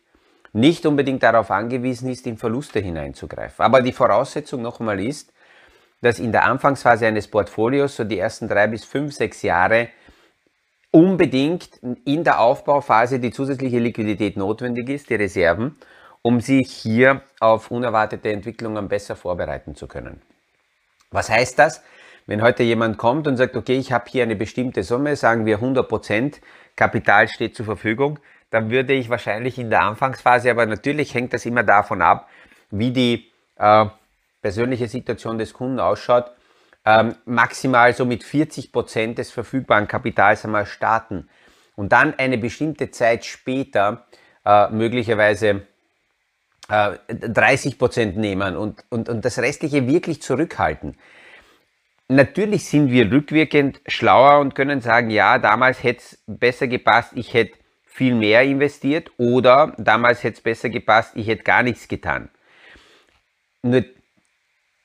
nicht 0.54 0.86
unbedingt 0.86 1.24
darauf 1.24 1.52
angewiesen 1.52 2.10
ist, 2.10 2.26
in 2.28 2.38
Verluste 2.38 2.80
hineinzugreifen. 2.80 3.64
Aber 3.64 3.82
die 3.82 3.92
Voraussetzung 3.92 4.62
nochmal 4.62 5.00
ist, 5.00 5.34
dass 6.02 6.20
in 6.20 6.32
der 6.32 6.46
Anfangsphase 6.46 7.08
eines 7.08 7.28
Portfolios 7.28 7.96
so 7.96 8.04
die 8.04 8.20
ersten 8.20 8.48
drei 8.48 8.68
bis 8.68 8.86
fünf, 8.86 9.14
sechs 9.14 9.42
Jahre 9.42 9.90
unbedingt 10.92 11.80
in 12.06 12.24
der 12.24 12.40
Aufbauphase 12.40 13.20
die 13.20 13.32
zusätzliche 13.32 13.80
Liquidität 13.80 14.38
notwendig 14.38 14.90
ist, 14.90 15.10
die 15.10 15.16
Reserven, 15.16 15.76
um 16.22 16.42
sich 16.42 16.72
hier 16.72 17.22
auf 17.40 17.72
unerwartete 17.72 18.32
Entwicklungen 18.32 18.88
besser 18.88 19.16
vorbereiten 19.16 19.76
zu 19.76 19.88
können. 19.88 20.22
Was 21.12 21.30
heißt 21.30 21.58
das? 21.58 21.84
Wenn 22.26 22.42
heute 22.42 22.64
jemand 22.64 22.98
kommt 22.98 23.28
und 23.28 23.38
sagt, 23.38 23.56
okay, 23.56 23.78
ich 23.78 23.94
habe 23.94 24.10
hier 24.10 24.24
eine 24.24 24.36
bestimmte 24.36 24.84
Summe, 24.84 25.16
sagen 25.16 25.46
wir 25.46 25.60
100% 25.60 26.42
Kapital 26.76 27.30
steht 27.30 27.56
zur 27.56 27.66
Verfügung, 27.66 28.20
dann 28.50 28.70
würde 28.70 28.94
ich 28.94 29.10
wahrscheinlich 29.10 29.58
in 29.58 29.70
der 29.70 29.82
Anfangsphase, 29.82 30.52
aber 30.52 30.66
natürlich 30.66 31.14
hängt 31.14 31.34
das 31.34 31.46
immer 31.46 31.64
davon 31.64 32.02
ab, 32.02 32.30
wie 32.70 32.92
die 32.92 33.32
äh, 33.56 33.86
persönliche 34.42 34.88
Situation 34.88 35.38
des 35.38 35.54
Kunden 35.54 35.80
ausschaut, 35.80 36.32
ähm, 36.86 37.16
maximal 37.26 37.94
so 37.94 38.06
mit 38.06 38.24
40 38.24 38.72
Prozent 38.72 39.18
des 39.18 39.32
verfügbaren 39.32 39.88
Kapitals 39.88 40.46
einmal 40.46 40.66
starten 40.66 41.30
und 41.76 41.92
dann 41.92 42.14
eine 42.18 42.38
bestimmte 42.38 42.92
Zeit 42.92 43.26
später 43.26 44.06
äh, 44.46 44.70
möglicherweise 44.70 45.68
30 46.68 47.78
Prozent 47.78 48.18
nehmen 48.18 48.56
und, 48.56 48.84
und, 48.90 49.10
und 49.10 49.24
das 49.24 49.40
restliche 49.40 49.88
wirklich 49.88 50.22
zurückhalten. 50.22 50.98
Natürlich 52.10 52.66
sind 52.66 52.90
wir 52.92 53.12
rückwirkend 53.12 53.82
schlauer 53.88 54.40
und 54.40 54.56
können 54.56 54.82
sagen, 54.82 55.10
ja, 55.10 55.40
damals 55.40 55.84
hätte 55.84 56.00
es 56.00 56.24
besser 56.26 56.68
gepasst, 56.68 57.12
ich 57.16 57.34
hätte 57.34 57.58
viel 57.86 58.16
mehr 58.16 58.44
investiert 58.44 59.12
oder 59.18 59.74
damals 59.78 60.24
hätte 60.24 60.38
es 60.38 60.42
besser 60.42 60.70
gepasst, 60.70 61.14
ich 61.16 61.28
hätte 61.28 61.44
gar 61.44 61.64
nichts 61.64 61.88
getan. 61.88 62.30
Nur 63.62 63.84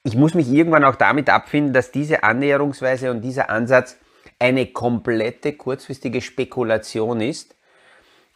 ich 0.05 0.17
muss 0.17 0.35
mich 0.35 0.49
irgendwann 0.49 0.85
auch 0.85 0.97
damit 0.97 1.31
abfinden, 1.31 1.73
dass 1.73 1.93
diese 1.93 2.25
Annäherungsweise 2.25 3.11
und 3.11 3.21
dieser 3.21 3.51
Ansatz 3.51 3.99
eine 4.41 4.67
komplette 4.67 5.53
kurzfristige 5.53 6.21
Spekulation 6.21 7.21
ist. 7.21 7.55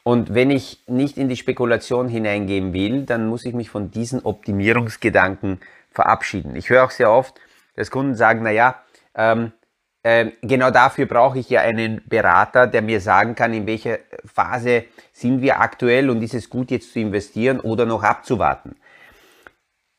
Und 0.07 0.35
wenn 0.35 0.53
ich 0.53 0.85
nicht 0.87 1.19
in 1.19 1.29
die 1.29 1.37
Spekulation 1.37 2.07
hineingehen 2.07 2.73
will, 2.73 3.03
dann 3.03 3.27
muss 3.27 3.45
ich 3.45 3.55
mich 3.55 3.71
von 3.71 3.91
diesen 3.91 4.21
Optimierungsgedanken 4.25 5.59
verabschieden. 5.91 6.55
Ich 6.55 6.71
höre 6.71 6.85
auch 6.85 6.93
sehr 6.93 7.11
oft, 7.11 7.35
dass 7.75 7.91
Kunden 7.91 8.15
sagen, 8.15 8.45
naja, 8.45 8.81
ähm, 9.17 9.51
ähm, 10.05 10.31
genau 10.43 10.71
dafür 10.71 11.07
brauche 11.07 11.41
ich 11.41 11.51
ja 11.51 11.63
einen 11.63 12.03
Berater, 12.07 12.69
der 12.69 12.83
mir 12.83 13.01
sagen 13.01 13.35
kann, 13.35 13.53
in 13.53 13.67
welcher 13.67 13.99
Phase 14.25 14.85
sind 15.13 15.43
wir 15.43 15.59
aktuell 15.59 16.09
und 16.09 16.23
ist 16.23 16.35
es 16.35 16.51
gut 16.51 16.71
jetzt 16.71 16.93
zu 16.93 17.01
investieren 17.01 17.59
oder 17.59 17.85
noch 17.85 18.05
abzuwarten. 18.05 18.77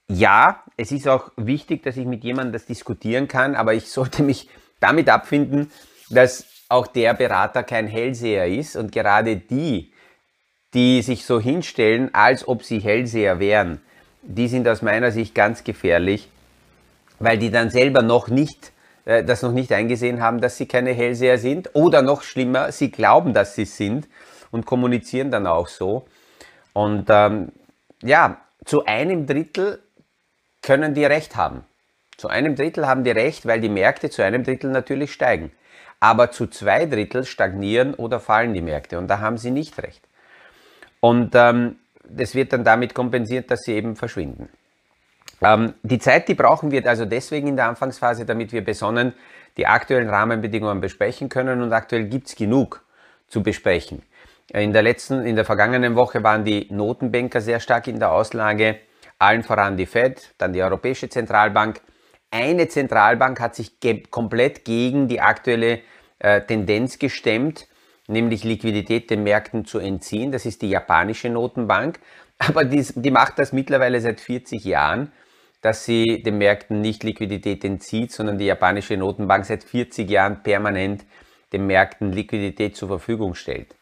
Ja, 0.10 0.64
es 0.78 0.94
ist 0.94 1.10
auch 1.10 1.34
wichtig, 1.36 1.84
dass 1.84 1.98
ich 1.98 2.06
mit 2.06 2.24
jemandem 2.24 2.54
das 2.54 2.66
diskutieren 2.66 3.28
kann, 3.28 3.56
aber 3.56 3.74
ich 3.74 3.92
sollte 3.92 4.24
mich 4.24 4.50
damit 4.80 5.10
abfinden, 5.10 5.70
dass 6.10 6.46
auch 6.70 6.88
der 6.88 7.14
Berater 7.14 7.64
kein 7.64 7.88
Hellseher 7.88 8.48
ist 8.48 8.78
und 8.78 8.94
gerade 8.94 9.36
die, 9.36 9.92
die 10.74 11.02
sich 11.02 11.26
so 11.26 11.40
hinstellen, 11.40 12.14
als 12.14 12.48
ob 12.48 12.64
sie 12.64 12.80
Hellseher 12.80 13.40
wären, 13.40 13.82
die 14.22 14.48
sind 14.48 14.68
aus 14.68 14.82
meiner 14.82 15.12
Sicht 15.12 15.34
ganz 15.34 15.64
gefährlich, 15.64 16.30
weil 17.20 17.38
die 17.38 17.52
dann 17.52 17.70
selber 17.70 18.02
noch 18.02 18.28
nicht 18.28 18.74
äh, 19.08 19.24
das 19.24 19.42
noch 19.42 19.54
nicht 19.54 19.72
eingesehen 19.72 20.22
haben, 20.22 20.42
dass 20.42 20.58
sie 20.58 20.68
keine 20.68 20.92
Hellseher 20.92 21.38
sind. 21.38 21.72
Oder 21.74 22.02
noch 22.02 22.22
schlimmer, 22.22 22.72
sie 22.72 22.92
glauben, 22.92 23.34
dass 23.34 23.56
sie 23.56 23.66
sind 23.66 24.08
und 24.52 24.66
kommunizieren 24.66 25.32
dann 25.32 25.48
auch 25.48 25.70
so. 25.70 26.06
Und 26.74 27.06
ähm, 27.10 27.52
ja, 28.04 28.42
zu 28.66 28.86
einem 28.86 29.26
Drittel 29.26 29.82
können 30.62 30.94
die 30.94 31.06
Recht 31.06 31.36
haben. 31.36 31.64
Zu 32.18 32.28
einem 32.28 32.56
Drittel 32.56 32.88
haben 32.88 33.04
die 33.04 33.12
Recht, 33.12 33.46
weil 33.46 33.62
die 33.62 33.70
Märkte 33.70 34.10
zu 34.10 34.24
einem 34.24 34.44
Drittel 34.44 34.72
natürlich 34.72 35.14
steigen. 35.14 35.52
Aber 36.00 36.30
zu 36.32 36.48
zwei 36.48 36.86
Drittel 36.86 37.26
stagnieren 37.26 37.94
oder 37.94 38.20
fallen 38.20 38.54
die 38.54 38.62
Märkte 38.62 39.00
und 39.00 39.08
da 39.08 39.20
haben 39.20 39.38
sie 39.38 39.52
nicht 39.52 39.82
recht. 39.82 40.08
Und 41.08 41.36
ähm, 41.36 41.78
das 42.04 42.36
wird 42.36 42.52
dann 42.52 42.66
damit 42.66 42.94
kompensiert, 42.94 43.50
dass 43.50 43.62
sie 43.62 43.72
eben 43.76 43.96
verschwinden. 43.96 44.50
Ähm, 45.42 45.74
die 45.82 46.00
Zeit, 46.00 46.28
die 46.28 46.34
brauchen 46.34 46.70
wir 46.70 46.86
also 46.86 47.06
deswegen 47.06 47.48
in 47.48 47.56
der 47.56 47.70
Anfangsphase, 47.70 48.26
damit 48.26 48.52
wir 48.52 48.62
besonnen 48.62 49.14
die 49.56 49.68
aktuellen 49.68 50.10
Rahmenbedingungen 50.10 50.82
besprechen 50.82 51.30
können 51.30 51.62
und 51.62 51.72
aktuell 51.72 52.10
gibt 52.10 52.28
es 52.28 52.36
genug 52.36 52.84
zu 53.30 53.42
besprechen. 53.42 54.04
In 54.52 54.74
der 54.74 54.82
letzten, 54.82 55.26
in 55.26 55.38
der 55.38 55.46
vergangenen 55.46 55.96
Woche 55.96 56.24
waren 56.24 56.44
die 56.44 56.68
Notenbanker 56.72 57.40
sehr 57.40 57.62
stark 57.62 57.88
in 57.88 58.00
der 58.00 58.12
Auslage, 58.12 58.80
allen 59.18 59.44
voran 59.44 59.78
die 59.78 59.86
Fed, 59.86 60.34
dann 60.38 60.52
die 60.52 60.62
Europäische 60.62 61.08
Zentralbank. 61.08 61.80
Eine 62.32 62.68
Zentralbank 62.68 63.40
hat 63.40 63.56
sich 63.56 63.80
ge 63.80 64.04
komplett 64.12 64.66
gegen 64.66 65.08
die 65.08 65.22
aktuelle 65.22 65.80
äh, 66.20 66.42
Tendenz 66.42 67.00
gestemmt, 67.00 67.66
nämlich 68.08 68.44
Liquidität 68.44 69.10
den 69.10 69.24
Märkten 69.24 69.66
zu 69.66 69.80
entziehen. 69.80 70.32
Das 70.32 70.46
ist 70.46 70.62
die 70.62 70.70
japanische 70.70 71.30
Notenbank. 71.30 72.00
Aber 72.40 72.66
die, 72.66 72.86
die 72.96 73.12
macht 73.12 73.40
das 73.40 73.54
mittlerweile 73.54 74.00
seit 74.00 74.20
40 74.20 74.64
Jahren 74.64 75.12
dass 75.62 75.86
sie 75.86 76.22
den 76.24 76.38
Märkten 76.38 76.82
nicht 76.82 77.04
Liquidität 77.04 77.64
entzieht, 77.66 78.12
sondern 78.12 78.38
die 78.38 78.46
japanische 78.46 78.96
Notenbank 78.96 79.46
seit 79.46 79.64
40 79.64 80.10
Jahren 80.10 80.44
permanent 80.44 81.06
den 81.52 81.66
Märkten 81.66 82.12
Liquidität 82.12 82.76
zur 82.76 82.90
Verfügung 82.90 83.34
stellt. 83.34 83.76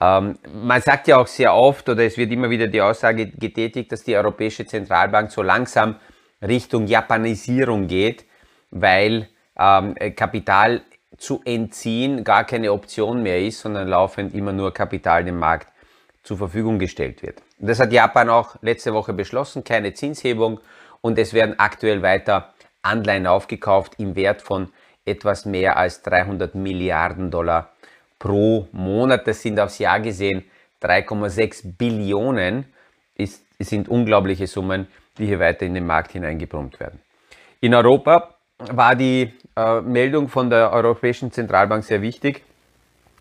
Ähm, 0.00 0.38
man 0.52 0.80
sagt 0.80 1.08
ja 1.08 1.18
auch 1.18 1.26
sehr 1.26 1.54
oft, 1.54 1.88
oder 1.88 2.04
es 2.04 2.16
wird 2.16 2.32
immer 2.32 2.50
wieder 2.50 2.66
die 2.66 2.80
Aussage 2.80 3.26
getätigt, 3.26 3.92
dass 3.92 4.04
die 4.04 4.16
Europäische 4.16 4.66
Zentralbank 4.66 5.30
so 5.30 5.42
langsam 5.42 5.96
Richtung 6.40 6.86
Japanisierung 6.86 7.86
geht, 7.86 8.24
weil 8.70 9.28
ähm, 9.58 9.94
Kapital 10.16 10.82
zu 11.18 11.40
entziehen 11.44 12.24
gar 12.24 12.44
keine 12.44 12.72
Option 12.72 13.22
mehr 13.22 13.40
ist, 13.40 13.60
sondern 13.60 13.88
laufend 13.88 14.34
immer 14.34 14.52
nur 14.52 14.72
Kapital 14.72 15.24
dem 15.24 15.38
Markt 15.38 15.68
zur 16.22 16.38
Verfügung 16.38 16.78
gestellt 16.78 17.22
wird. 17.22 17.42
Das 17.58 17.80
hat 17.80 17.92
Japan 17.92 18.28
auch 18.28 18.56
letzte 18.62 18.92
Woche 18.92 19.12
beschlossen, 19.12 19.64
keine 19.64 19.92
Zinshebung 19.92 20.60
und 21.00 21.18
es 21.18 21.32
werden 21.34 21.58
aktuell 21.58 22.02
weiter 22.02 22.52
Anleihen 22.82 23.26
aufgekauft 23.26 23.94
im 23.98 24.16
Wert 24.16 24.42
von 24.42 24.68
etwas 25.04 25.46
mehr 25.46 25.76
als 25.76 26.02
300 26.02 26.54
Milliarden 26.54 27.30
Dollar 27.30 27.70
pro 28.18 28.68
Monat. 28.72 29.26
Das 29.26 29.42
sind 29.42 29.58
aufs 29.58 29.78
Jahr 29.78 30.00
gesehen 30.00 30.44
3,6 30.82 31.76
Billionen. 31.76 32.66
Es 33.16 33.44
sind 33.58 33.88
unglaubliche 33.88 34.46
Summen, 34.46 34.88
die 35.18 35.26
hier 35.26 35.40
weiter 35.40 35.66
in 35.66 35.74
den 35.74 35.86
Markt 35.86 36.12
hineingebrummt 36.12 36.80
werden. 36.80 37.00
In 37.60 37.74
Europa 37.74 38.31
war 38.70 38.94
die 38.94 39.32
äh, 39.56 39.80
Meldung 39.80 40.28
von 40.28 40.50
der 40.50 40.72
Europäischen 40.72 41.32
Zentralbank 41.32 41.84
sehr 41.84 42.02
wichtig, 42.02 42.44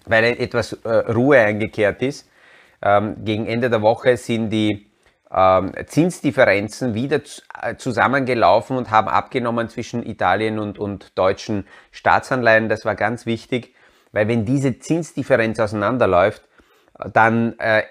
weil 0.06 0.24
etwas 0.24 0.74
äh, 0.74 0.90
Ruhe 0.90 1.40
eingekehrt 1.40 2.02
ist. 2.02 2.30
Ähm, 2.82 3.18
gegen 3.24 3.46
Ende 3.46 3.70
der 3.70 3.82
Woche 3.82 4.18
sind 4.18 4.50
die 4.50 4.88
ähm, 5.34 5.72
Zinsdifferenzen 5.86 6.94
wieder 6.94 7.22
äh, 7.62 7.76
zusammengelaufen 7.76 8.78
und 8.78 8.92
haben 8.92 9.08
abgenommen 9.08 9.70
zwischen 9.70 10.06
Italien 10.06 10.60
und, 10.60 10.80
und 10.80 11.18
deutschen 11.18 11.66
Staatsanleihen. 11.92 12.70
Das 12.70 12.86
war 12.86 12.96
ganz 12.96 13.26
wichtig, 13.26 13.74
weil 14.12 14.28
wenn 14.28 14.46
diese 14.46 14.80
Zinsdifferenz 14.80 15.60
auseinanderläuft, 15.60 16.44
dann 17.14 17.58
äh, 17.60 17.84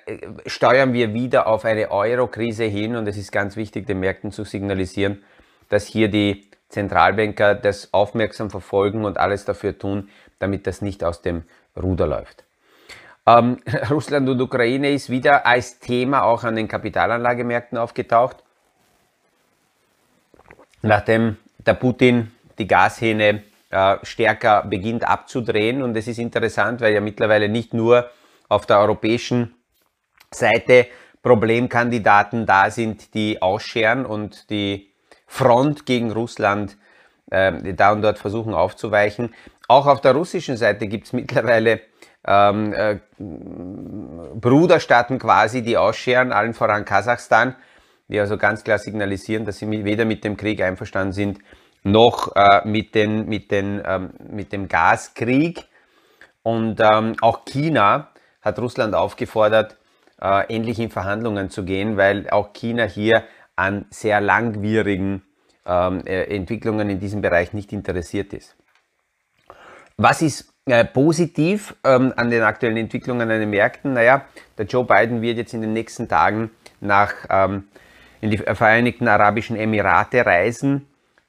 steuern 0.46 0.92
wir 0.92 1.14
wieder 1.14 1.46
auf 1.46 1.64
eine 1.64 1.90
Euro-Krise 1.90 2.64
hin 2.64 2.96
und 2.96 3.08
es 3.08 3.16
ist 3.16 3.32
ganz 3.32 3.56
wichtig, 3.56 3.86
den 3.86 4.00
Märkten 4.00 4.30
zu 4.30 4.44
signalisieren, 4.44 5.22
dass 5.68 5.86
hier 5.86 6.08
die 6.08 6.49
Zentralbanker 6.70 7.54
das 7.54 7.92
aufmerksam 7.92 8.50
verfolgen 8.50 9.04
und 9.04 9.18
alles 9.18 9.44
dafür 9.44 9.78
tun, 9.78 10.08
damit 10.38 10.66
das 10.66 10.80
nicht 10.80 11.04
aus 11.04 11.20
dem 11.20 11.44
Ruder 11.80 12.06
läuft. 12.06 12.44
Ähm, 13.26 13.58
Russland 13.90 14.28
und 14.28 14.40
Ukraine 14.40 14.90
ist 14.92 15.10
wieder 15.10 15.46
als 15.46 15.78
Thema 15.78 16.22
auch 16.22 16.44
an 16.44 16.56
den 16.56 16.68
Kapitalanlagemärkten 16.68 17.78
aufgetaucht. 17.78 18.36
Nachdem 20.82 21.36
der 21.58 21.74
Putin 21.74 22.30
die 22.58 22.66
Gashähne 22.66 23.42
äh, 23.70 23.96
stärker 24.02 24.64
beginnt 24.64 25.06
abzudrehen 25.06 25.82
und 25.82 25.96
es 25.96 26.08
ist 26.08 26.18
interessant, 26.18 26.80
weil 26.80 26.94
ja 26.94 27.00
mittlerweile 27.00 27.48
nicht 27.48 27.74
nur 27.74 28.10
auf 28.48 28.66
der 28.66 28.80
europäischen 28.80 29.54
Seite 30.32 30.86
Problemkandidaten 31.22 32.46
da 32.46 32.70
sind, 32.70 33.14
die 33.14 33.42
ausscheren 33.42 34.06
und 34.06 34.48
die 34.48 34.89
Front 35.30 35.86
gegen 35.86 36.10
Russland 36.10 36.76
äh, 37.30 37.72
da 37.72 37.92
und 37.92 38.02
dort 38.02 38.18
versuchen 38.18 38.52
aufzuweichen. 38.52 39.32
Auch 39.68 39.86
auf 39.86 40.00
der 40.00 40.12
russischen 40.12 40.56
Seite 40.56 40.88
gibt 40.88 41.06
es 41.06 41.12
mittlerweile 41.12 41.80
ähm, 42.26 42.72
äh, 42.72 42.98
Bruderstaaten 44.34 45.20
quasi, 45.20 45.62
die 45.62 45.76
ausscheren, 45.76 46.32
allen 46.32 46.52
voran 46.52 46.84
Kasachstan, 46.84 47.54
die 48.08 48.18
also 48.18 48.36
ganz 48.36 48.64
klar 48.64 48.78
signalisieren, 48.78 49.44
dass 49.46 49.58
sie 49.58 49.70
weder 49.70 50.04
mit 50.04 50.24
dem 50.24 50.36
Krieg 50.36 50.60
einverstanden 50.60 51.12
sind, 51.12 51.38
noch 51.84 52.34
äh, 52.34 52.66
mit, 52.66 52.96
den, 52.96 53.26
mit, 53.26 53.52
den, 53.52 53.80
ähm, 53.86 54.10
mit 54.28 54.52
dem 54.52 54.66
Gaskrieg. 54.66 55.64
Und 56.42 56.80
ähm, 56.80 57.14
auch 57.20 57.44
China 57.44 58.08
hat 58.42 58.58
Russland 58.58 58.96
aufgefordert, 58.96 59.76
äh, 60.20 60.52
endlich 60.54 60.80
in 60.80 60.90
Verhandlungen 60.90 61.50
zu 61.50 61.64
gehen, 61.64 61.96
weil 61.96 62.28
auch 62.30 62.52
China 62.52 62.82
hier 62.82 63.22
an 63.56 63.86
sehr 63.90 64.20
langwierigen 64.20 65.22
ähm, 65.66 66.02
äh, 66.06 66.24
Entwicklungen 66.34 66.90
in 66.90 67.00
diesem 67.00 67.20
Bereich 67.20 67.52
nicht 67.52 67.72
interessiert 67.72 68.32
ist. 68.32 68.56
Was 69.96 70.22
ist 70.22 70.52
äh, 70.66 70.84
positiv 70.84 71.74
ähm, 71.84 72.12
an 72.16 72.30
den 72.30 72.42
aktuellen 72.42 72.76
Entwicklungen 72.76 73.30
an 73.30 73.40
den 73.40 73.50
Märkten? 73.50 73.92
Naja, 73.92 74.24
der 74.56 74.66
Joe 74.66 74.84
Biden 74.84 75.20
wird 75.20 75.36
jetzt 75.36 75.52
in 75.52 75.60
den 75.60 75.72
nächsten 75.72 76.08
Tagen 76.08 76.50
nach 76.80 77.12
ähm, 77.28 77.68
in 78.20 78.30
die 78.30 78.38
Vereinigten 78.38 79.08
Arabischen 79.08 79.56
Emirate 79.56 80.24
reisen, 80.24 80.86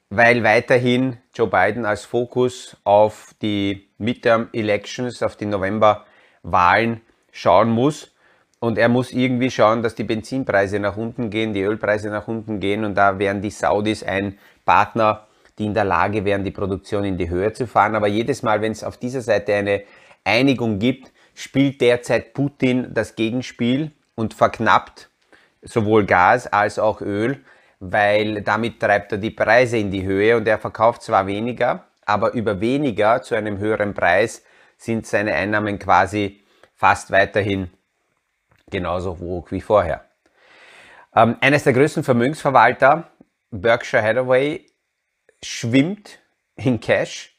weil 0.10 0.44
weiterhin 0.44 1.18
Joe 1.34 1.48
Biden 1.48 1.86
als 1.86 2.06
Fokus 2.06 2.78
auf 2.84 3.34
die 3.42 3.90
Midterm 3.98 4.50
Elections, 4.54 5.24
auf 5.24 5.36
die 5.36 5.46
Novemberwahlen 5.46 7.02
schauen 7.32 7.70
muss. 7.70 8.11
Und 8.64 8.78
er 8.78 8.90
muss 8.90 9.12
irgendwie 9.12 9.50
schauen, 9.50 9.82
dass 9.82 9.96
die 9.96 10.04
Benzinpreise 10.04 10.80
nach 10.80 10.96
unten 10.96 11.32
gehen, 11.32 11.52
die 11.52 11.64
Ölpreise 11.64 12.12
nach 12.12 12.28
unten 12.28 12.60
gehen. 12.60 12.86
Und 12.86 12.94
da 12.94 13.18
wären 13.18 13.42
die 13.42 13.50
Saudis 13.50 14.04
ein 14.04 14.38
Partner, 14.66 15.26
die 15.58 15.66
in 15.66 15.74
der 15.74 15.84
Lage 15.84 16.24
wären, 16.26 16.44
die 16.44 16.52
Produktion 16.52 17.04
in 17.04 17.18
die 17.18 17.28
Höhe 17.28 17.52
zu 17.54 17.66
fahren. 17.66 17.96
Aber 17.96 18.06
jedes 18.06 18.44
Mal, 18.44 18.62
wenn 18.62 18.72
es 18.72 18.84
auf 18.84 18.98
dieser 18.98 19.22
Seite 19.22 19.56
eine 19.56 19.82
Einigung 20.24 20.78
gibt, 20.78 21.12
spielt 21.34 21.82
derzeit 21.82 22.36
Putin 22.36 22.94
das 22.94 23.16
Gegenspiel 23.16 23.94
und 24.14 24.36
verknappt 24.36 25.10
sowohl 25.64 26.06
Gas 26.06 26.46
als 26.46 26.78
auch 26.78 27.02
Öl, 27.02 27.40
weil 27.80 28.44
damit 28.44 28.80
treibt 28.80 29.12
er 29.12 29.18
die 29.18 29.32
Preise 29.32 29.78
in 29.78 29.90
die 29.90 30.04
Höhe 30.04 30.38
und 30.38 30.48
er 30.48 30.60
verkauft 30.60 31.02
zwar 31.02 31.26
weniger, 31.26 31.86
aber 32.06 32.34
über 32.34 32.62
weniger 32.62 33.24
zu 33.24 33.34
einem 33.34 33.58
höheren 33.58 33.96
Preis 33.96 34.44
sind 34.78 35.08
seine 35.08 35.34
Einnahmen 35.34 35.80
quasi 35.80 36.42
fast 36.76 37.10
weiterhin 37.10 37.72
genauso 38.72 39.20
hoch 39.20 39.52
wie 39.52 39.62
vorher. 39.62 40.06
Ähm, 41.16 41.38
eines 41.42 41.64
der 41.64 41.74
größten 41.74 42.04
Vermögensverwalter, 42.04 43.12
Berkshire 43.52 44.02
Hathaway, 44.02 44.66
schwimmt 45.44 46.20
in 46.56 46.80
Cash. 46.80 47.38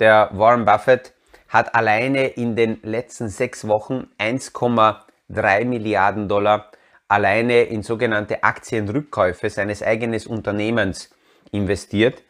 Der 0.00 0.30
Warren 0.32 0.64
Buffett 0.64 1.14
hat 1.48 1.74
alleine 1.74 2.26
in 2.26 2.56
den 2.56 2.80
letzten 2.82 3.28
sechs 3.28 3.66
Wochen 3.66 4.08
1,3 4.18 5.64
Milliarden 5.64 6.28
Dollar 6.28 6.70
alleine 7.08 7.62
in 7.62 7.82
sogenannte 7.82 8.42
Aktienrückkäufe 8.42 9.48
seines 9.48 9.82
eigenen 9.82 10.20
Unternehmens 10.26 11.10
investiert. 11.52 12.22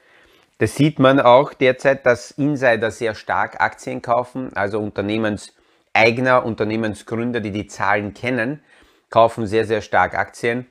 Das 0.59 0.75
sieht 0.75 0.99
man 0.99 1.21
auch 1.21 1.55
derzeit, 1.55 2.07
dass 2.07 2.31
Insider 2.33 2.91
sehr 2.91 3.15
stark 3.15 3.61
Aktien 3.61 4.03
kaufen, 4.03 4.55
also 4.55 4.79
Unternehmens 4.79 5.55
eigener 5.97 6.45
Unternehmensgründer, 6.45 7.41
die 7.41 7.51
die 7.51 7.67
Zahlen 7.67 8.15
kennen, 8.15 8.61
kaufen 9.11 9.47
sehr, 9.47 9.65
sehr 9.65 9.81
stark 9.81 10.15
Aktien. 10.15 10.67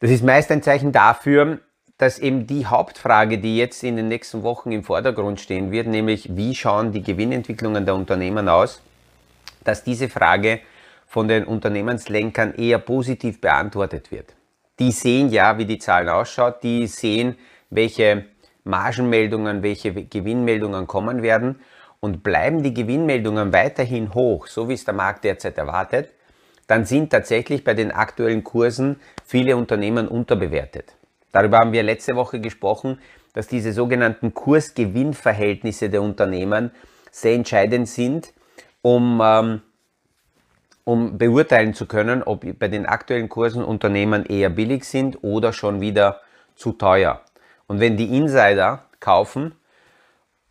Das 0.00 0.10
ist 0.10 0.24
meist 0.24 0.50
ein 0.50 0.62
Zeichen 0.62 0.92
dafür, 0.92 1.60
dass 1.96 2.18
eben 2.18 2.46
die 2.46 2.66
Hauptfrage, 2.66 3.38
die 3.38 3.56
jetzt 3.56 3.84
in 3.84 3.96
den 3.96 4.08
nächsten 4.08 4.42
Wochen 4.42 4.72
im 4.72 4.82
Vordergrund 4.82 5.40
stehen 5.40 5.70
wird, 5.70 5.86
nämlich 5.86 6.36
wie 6.36 6.54
schauen 6.54 6.92
die 6.92 7.02
Gewinnentwicklungen 7.02 7.86
der 7.86 7.94
Unternehmen 7.94 8.48
aus, 8.48 8.82
dass 9.62 9.84
diese 9.84 10.08
Frage 10.08 10.60
von 11.06 11.28
den 11.28 11.44
Unternehmenslenkern 11.44 12.54
eher 12.54 12.78
positiv 12.78 13.40
beantwortet 13.40 14.10
wird. 14.10 14.34
Die 14.78 14.90
sehen 14.90 15.28
ja, 15.28 15.58
wie 15.58 15.66
die 15.66 15.78
Zahlen 15.78 16.08
ausschaut, 16.08 16.62
die 16.62 16.86
sehen, 16.86 17.36
welche 17.70 18.24
Margenmeldungen, 18.64 19.62
welche 19.62 19.92
Gewinnmeldungen 19.92 20.86
kommen 20.86 21.22
werden 21.22 21.60
und 22.02 22.24
bleiben 22.24 22.64
die 22.64 22.74
Gewinnmeldungen 22.74 23.52
weiterhin 23.52 24.12
hoch, 24.12 24.48
so 24.48 24.68
wie 24.68 24.74
es 24.74 24.84
der 24.84 24.92
Markt 24.92 25.22
derzeit 25.22 25.56
erwartet, 25.56 26.10
dann 26.66 26.84
sind 26.84 27.10
tatsächlich 27.10 27.62
bei 27.62 27.74
den 27.74 27.92
aktuellen 27.92 28.42
Kursen 28.42 28.96
viele 29.24 29.56
Unternehmen 29.56 30.08
unterbewertet. 30.08 30.96
Darüber 31.30 31.58
haben 31.58 31.72
wir 31.72 31.84
letzte 31.84 32.16
Woche 32.16 32.40
gesprochen, 32.40 32.98
dass 33.34 33.46
diese 33.46 33.72
sogenannten 33.72 34.34
Kursgewinnverhältnisse 34.34 35.90
der 35.90 36.02
Unternehmen 36.02 36.72
sehr 37.12 37.34
entscheidend 37.34 37.88
sind, 37.88 38.32
um, 38.82 39.20
ähm, 39.22 39.62
um 40.82 41.18
beurteilen 41.18 41.72
zu 41.72 41.86
können, 41.86 42.24
ob 42.24 42.44
bei 42.58 42.66
den 42.66 42.84
aktuellen 42.84 43.28
Kursen 43.28 43.62
Unternehmen 43.62 44.26
eher 44.26 44.50
billig 44.50 44.84
sind 44.84 45.22
oder 45.22 45.52
schon 45.52 45.80
wieder 45.80 46.20
zu 46.56 46.72
teuer. 46.72 47.20
Und 47.68 47.78
wenn 47.78 47.96
die 47.96 48.16
Insider 48.16 48.86
kaufen, 48.98 49.54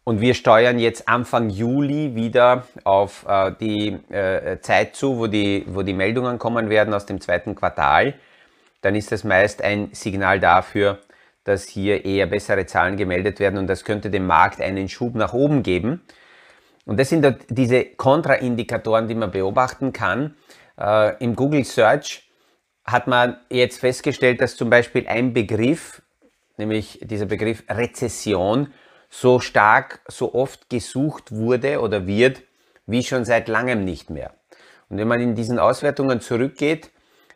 und 0.04 0.20
wir 0.20 0.34
steuern 0.34 0.80
jetzt 0.80 1.08
Anfang 1.08 1.50
Juli 1.50 2.16
wieder 2.16 2.68
auf 2.84 3.26
äh, 3.28 3.52
die 3.60 3.90
äh, 4.12 4.60
Zeit 4.62 4.96
zu, 4.96 5.18
wo 5.18 5.28
die, 5.28 5.66
wo 5.68 5.84
die 5.84 5.94
Meldungen 5.94 6.40
kommen 6.40 6.70
werden 6.70 6.94
aus 6.94 7.06
dem 7.06 7.22
zweiten 7.22 7.56
Quartal. 7.56 8.16
Dann 8.82 8.96
ist 8.96 9.12
das 9.12 9.24
meist 9.24 9.62
ein 9.62 9.90
Signal 9.94 10.40
dafür, 10.40 11.00
dass 11.44 11.68
hier 11.68 12.04
eher 12.04 12.26
bessere 12.26 12.66
Zahlen 12.66 12.98
gemeldet 12.98 13.40
werden 13.40 13.60
und 13.60 13.68
das 13.68 13.84
könnte 13.84 14.10
dem 14.10 14.26
Markt 14.26 14.60
einen 14.60 14.90
Schub 14.90 15.16
nach 15.16 15.34
oben 15.34 15.64
geben. 15.64 16.02
Und 16.86 17.00
das 17.00 17.10
sind 17.10 17.36
diese 17.50 17.86
Kontraindikatoren, 17.86 19.08
die 19.08 19.16
man 19.16 19.32
beobachten 19.32 19.94
kann. 19.94 20.36
Äh, 20.80 21.24
Im 21.24 21.36
Google 21.36 21.64
Search 21.64 22.28
hat 22.84 23.06
man 23.06 23.38
jetzt 23.50 23.80
festgestellt, 23.80 24.42
dass 24.42 24.56
zum 24.56 24.72
Beispiel 24.72 25.08
ein 25.08 25.34
Begriff, 25.34 26.02
nämlich 26.58 27.00
dieser 27.04 27.28
Begriff 27.28 27.64
Rezession, 27.70 28.74
so 29.12 29.42
stark, 29.42 30.00
so 30.08 30.34
oft 30.34 30.70
gesucht 30.70 31.32
wurde 31.32 31.82
oder 31.82 32.08
wird, 32.08 32.42
wie 32.88 33.04
schon 33.04 33.26
seit 33.26 33.50
langem 33.50 33.84
nicht 33.84 34.10
mehr. 34.10 34.34
Und 34.90 34.98
wenn 34.98 35.08
man 35.08 35.20
in 35.20 35.36
diesen 35.36 35.60
Auswertungen 35.60 36.22
zurückgeht, 36.22 36.92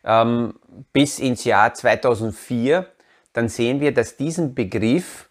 ähm, 0.06 0.58
bis 0.94 1.20
ins 1.20 1.44
Jahr 1.44 1.74
2004, 1.74 2.88
dann 3.34 3.50
sehen 3.50 3.82
wir, 3.82 3.94
dass 3.94 4.16
diesen 4.16 4.56
Begriff 4.56 5.30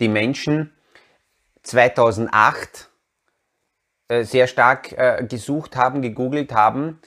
die 0.00 0.08
Menschen 0.08 0.72
2008 1.62 2.88
äh, 4.08 4.24
sehr 4.24 4.46
stark 4.46 4.92
äh, 4.92 5.24
gesucht 5.28 5.76
haben, 5.76 6.00
gegoogelt 6.00 6.54
haben. 6.54 7.00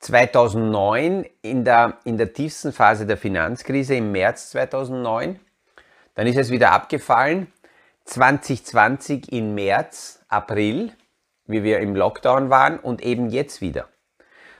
2009 0.00 1.24
in 1.40 1.64
der, 1.64 1.98
in 2.04 2.18
der 2.18 2.32
tiefsten 2.34 2.72
Phase 2.72 3.06
der 3.06 3.16
Finanzkrise 3.16 3.94
im 3.94 4.12
März 4.12 4.50
2009. 4.50 5.40
Dann 6.14 6.26
ist 6.26 6.36
es 6.36 6.50
wieder 6.50 6.72
abgefallen 6.72 7.52
2020 8.08 9.32
im 9.32 9.54
März, 9.54 10.20
April, 10.28 10.92
wie 11.46 11.62
wir 11.62 11.80
im 11.80 11.94
Lockdown 11.94 12.48
waren 12.48 12.78
und 12.78 13.02
eben 13.02 13.28
jetzt 13.28 13.60
wieder. 13.60 13.88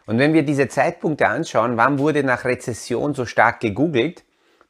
Und 0.06 0.18
wenn 0.18 0.34
wir 0.34 0.42
diese 0.42 0.68
Zeitpunkte 0.68 1.26
anschauen, 1.26 1.76
wann 1.76 1.98
wurde 1.98 2.22
nach 2.24 2.44
Rezession 2.44 3.14
so 3.14 3.24
stark 3.24 3.60
gegoogelt, 3.60 4.24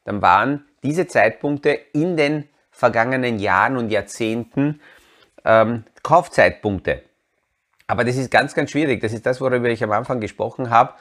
dann 0.05 0.23
waren 0.23 0.65
diese 0.83 1.07
Zeitpunkte 1.07 1.71
in 1.93 2.17
den 2.17 2.49
vergangenen 2.71 3.39
Jahren 3.41 3.77
und 3.77 3.91
Jahrzehnten 3.91 4.81
ähm, 5.45 5.85
Kaufzeitpunkte. 6.03 7.03
Aber 7.89 8.05
das 8.05 8.17
ist 8.17 8.31
ganz, 8.31 8.55
ganz 8.55 8.71
schwierig. 8.71 9.01
Das 9.01 9.13
ist 9.13 9.27
das, 9.27 9.41
worüber 9.41 9.69
ich 9.69 9.83
am 9.83 9.93
Anfang 9.93 10.21
gesprochen 10.21 10.71
habe. 10.71 10.95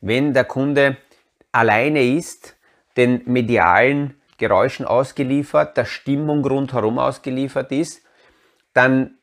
Wenn 0.00 0.34
der 0.34 0.44
Kunde 0.44 0.96
alleine 1.52 2.02
ist, 2.02 2.56
den 2.96 3.22
medialen 3.26 4.20
Geräuschen 4.38 4.86
ausgeliefert, 4.86 5.76
der 5.76 5.84
Stimmung 5.84 6.44
rundherum 6.44 6.98
ausgeliefert 6.98 7.72
ist, 7.72 8.02
dann 8.72 9.18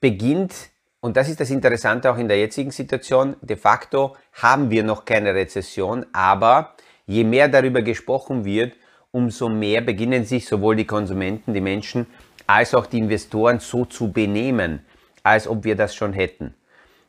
beginnt, 0.00 0.54
und 1.00 1.16
das 1.16 1.28
ist 1.28 1.40
das 1.40 1.50
Interessante 1.50 2.10
auch 2.10 2.18
in 2.18 2.28
der 2.28 2.38
jetzigen 2.38 2.70
Situation, 2.70 3.36
de 3.40 3.56
facto 3.56 4.16
haben 4.34 4.70
wir 4.70 4.84
noch 4.84 5.04
keine 5.04 5.34
Rezession, 5.34 6.06
aber 6.12 6.74
je 7.06 7.24
mehr 7.24 7.48
darüber 7.48 7.82
gesprochen 7.82 8.44
wird, 8.44 8.74
umso 9.10 9.48
mehr 9.48 9.80
beginnen 9.80 10.24
sich 10.24 10.46
sowohl 10.46 10.76
die 10.76 10.86
Konsumenten, 10.86 11.54
die 11.54 11.60
Menschen, 11.60 12.06
als 12.46 12.74
auch 12.74 12.86
die 12.86 12.98
Investoren 12.98 13.60
so 13.60 13.84
zu 13.84 14.12
benehmen, 14.12 14.84
als 15.22 15.48
ob 15.48 15.64
wir 15.64 15.76
das 15.76 15.94
schon 15.94 16.12
hätten. 16.12 16.54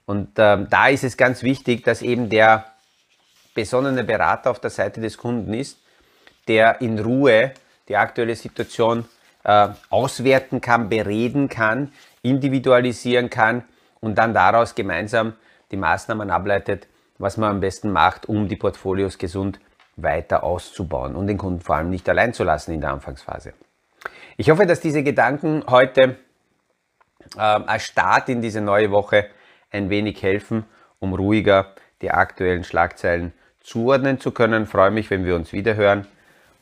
Und 0.06 0.38
äh, 0.40 0.66
da 0.70 0.88
ist 0.88 1.04
es 1.04 1.18
ganz 1.18 1.44
wichtig, 1.44 1.84
dass 1.84 2.02
eben 2.02 2.30
der 2.30 2.66
besonnene 3.54 4.04
Berater 4.04 4.52
auf 4.52 4.60
der 4.60 4.70
Seite 4.70 5.02
des 5.02 5.18
Kunden 5.18 5.54
ist, 5.54 5.81
der 6.48 6.82
in 6.82 7.00
Ruhe 7.00 7.52
die 7.88 7.98
aktuelle 7.98 8.36
Situation 8.36 9.06
äh, 9.44 9.70
auswerten 9.90 10.62
kann, 10.62 10.90
bereden 10.90 11.50
kann, 11.50 11.92
individualisieren 12.22 13.30
kann 13.30 13.64
und 14.00 14.16
dann 14.18 14.34
daraus 14.34 14.76
gemeinsam 14.76 15.34
die 15.72 15.78
Maßnahmen 15.78 16.30
ableitet, 16.30 16.88
was 17.18 17.38
man 17.38 17.50
am 17.50 17.60
besten 17.60 17.92
macht, 17.92 18.28
um 18.28 18.48
die 18.48 18.56
Portfolios 18.56 19.18
gesund 19.18 19.60
weiter 19.96 20.44
auszubauen 20.44 21.16
und 21.16 21.28
den 21.28 21.38
Kunden 21.38 21.62
vor 21.62 21.76
allem 21.76 21.90
nicht 21.90 22.08
allein 22.10 22.34
zu 22.34 22.44
lassen 22.44 22.74
in 22.74 22.82
der 22.82 22.92
Anfangsphase. 22.92 23.54
Ich 24.38 24.50
hoffe, 24.50 24.66
dass 24.66 24.80
diese 24.80 25.04
Gedanken 25.04 25.64
heute 25.70 26.18
äh, 27.36 27.40
als 27.40 27.84
Start 27.84 28.30
in 28.30 28.42
diese 28.42 28.62
neue 28.62 28.92
Woche 28.92 29.28
ein 29.70 29.90
wenig 29.90 30.22
helfen, 30.24 30.66
um 31.00 31.14
ruhiger 31.14 31.74
die 32.02 32.12
aktuellen 32.12 32.64
Schlagzeilen 32.64 33.34
zuordnen 33.60 34.20
zu 34.20 34.32
können. 34.32 34.64
Ich 34.64 34.70
freue 34.70 34.92
mich, 34.92 35.10
wenn 35.10 35.26
wir 35.26 35.36
uns 35.36 35.54
wieder 35.54 35.76
hören. 35.76 36.08